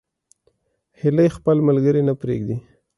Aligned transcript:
هیلۍ 0.99 1.29
خپل 1.37 1.57
ملګري 1.67 2.01
نه 2.07 2.13
پرېږدي 2.21 2.55